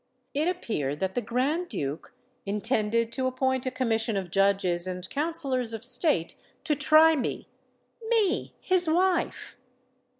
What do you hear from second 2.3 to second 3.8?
intended to appoint a